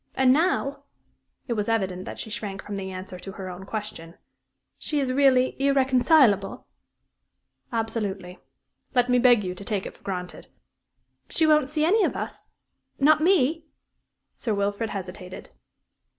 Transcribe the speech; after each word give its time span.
"And 0.15 0.33
now" 0.33 0.85
it 1.47 1.53
was 1.53 1.69
evident 1.69 2.05
that 2.05 2.17
she 2.17 2.31
shrank 2.31 2.63
from 2.63 2.75
the 2.75 2.89
answer 2.89 3.19
to 3.19 3.33
her 3.33 3.49
own 3.49 3.67
question 3.67 4.15
"she 4.79 4.99
is 4.99 5.11
really 5.13 5.55
irreconcilable?" 5.61 6.65
"Absolutely. 7.71 8.39
Let 8.95 9.09
me 9.11 9.19
beg 9.19 9.43
you 9.43 9.53
to 9.53 9.63
take 9.63 9.85
it 9.85 9.95
for 9.95 10.01
granted." 10.03 10.47
"She 11.29 11.45
won't 11.45 11.69
see 11.69 11.85
any 11.85 12.03
of 12.03 12.15
us 12.15 12.47
not 12.97 13.21
me?" 13.21 13.65
Sir 14.33 14.55
Wilfrid 14.55 14.89
hesitated. 14.89 15.51